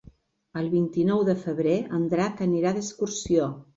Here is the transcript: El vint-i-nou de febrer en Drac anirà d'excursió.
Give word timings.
El 0.61 0.69
vint-i-nou 0.71 1.21
de 1.29 1.35
febrer 1.43 1.75
en 1.99 2.09
Drac 2.15 2.41
anirà 2.47 2.73
d'excursió. 2.79 3.51